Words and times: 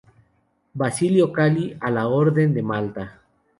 Basilio 0.83 1.27
Cali 1.35 1.77
a 1.79 1.91
la 1.91 2.07
Orden 2.07 2.55
de 2.55 2.63
Malta. 2.63 3.09